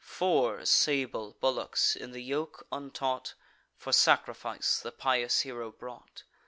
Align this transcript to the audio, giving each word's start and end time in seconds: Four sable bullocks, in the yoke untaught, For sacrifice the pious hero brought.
Four 0.03 0.65
sable 0.65 1.37
bullocks, 1.39 1.95
in 1.95 2.09
the 2.09 2.23
yoke 2.23 2.65
untaught, 2.71 3.35
For 3.77 3.91
sacrifice 3.93 4.79
the 4.79 4.91
pious 4.91 5.41
hero 5.41 5.71
brought. 5.71 6.23